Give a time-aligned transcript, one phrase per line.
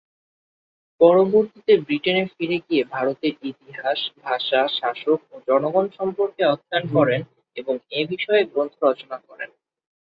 [1.01, 7.21] পরবর্তীতে ব্রিটেনে ফিরে গিয়ে ভারতের ইতিহাস, ভাষা, শাসক ও জনগণ সম্পর্কে অধ্যয়ন করেন
[7.57, 9.49] এবং এ বিষয়ে গ্রন্থ রচনা করেন।